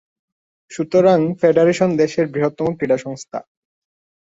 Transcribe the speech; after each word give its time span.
সুতরাং 0.71 1.19
ফেডারেশন 1.39 1.89
দেশের 1.97 2.25
বৃহত্তম 2.27 2.67
ক্রীড়া 2.77 2.97
সংস্থা। 2.97 3.39